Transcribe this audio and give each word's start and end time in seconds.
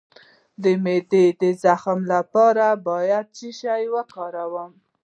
د 0.63 0.65
معدې 0.83 1.25
د 1.41 1.43
زخم 1.63 1.99
لپاره 2.13 2.65
باید 2.87 3.25
څه 3.37 3.49
شی 3.61 3.83
وکاروم؟ 3.95 4.71